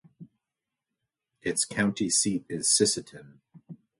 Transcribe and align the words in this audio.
Its 1.43 1.63
county 1.63 2.09
seat 2.09 2.43
is 2.49 2.65
Sisseton. 2.67 3.37